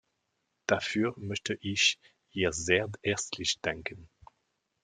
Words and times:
Dafür 0.65 1.13
möchte 1.19 1.53
ich 1.61 1.99
ihr 2.31 2.53
sehr 2.53 2.89
herzlich 3.03 3.59
danken! 3.61 4.09